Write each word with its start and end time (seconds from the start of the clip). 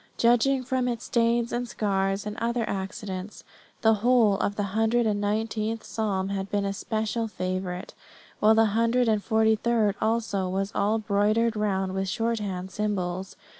Judging 0.17 0.63
from 0.63 0.87
its 0.87 1.05
stains 1.05 1.51
and 1.51 1.67
scars 1.69 2.25
and 2.25 2.35
other 2.37 2.67
accidents, 2.67 3.43
the 3.81 3.93
whole 4.01 4.35
of 4.39 4.55
the 4.55 4.73
hundred 4.73 5.05
and 5.05 5.21
nineteenth 5.21 5.83
psalm 5.83 6.29
had 6.29 6.49
been 6.49 6.65
a 6.65 6.73
special 6.73 7.27
favourite; 7.27 7.93
while 8.39 8.55
the 8.55 8.65
hundred 8.73 9.07
and 9.07 9.23
forty 9.23 9.55
third 9.55 9.93
also 10.01 10.49
was 10.49 10.71
all 10.73 10.97
broidered 10.97 11.55
round 11.55 11.93
with 11.93 12.09
shorthand 12.09 12.71
symbols. 12.71 13.35